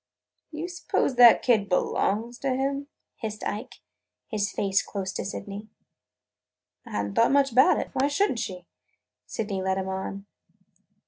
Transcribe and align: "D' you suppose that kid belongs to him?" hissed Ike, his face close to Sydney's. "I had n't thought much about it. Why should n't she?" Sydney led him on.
"D' 0.51 0.57
you 0.57 0.67
suppose 0.67 1.13
that 1.13 1.43
kid 1.43 1.69
belongs 1.69 2.39
to 2.39 2.49
him?" 2.55 2.87
hissed 3.17 3.43
Ike, 3.43 3.81
his 4.25 4.51
face 4.51 4.81
close 4.81 5.13
to 5.13 5.23
Sydney's. 5.23 5.67
"I 6.87 6.91
had 6.93 7.05
n't 7.09 7.15
thought 7.15 7.31
much 7.31 7.51
about 7.51 7.77
it. 7.79 7.91
Why 7.93 8.07
should 8.07 8.31
n't 8.31 8.39
she?" 8.39 8.65
Sydney 9.27 9.61
led 9.61 9.77
him 9.77 9.89
on. 9.89 10.25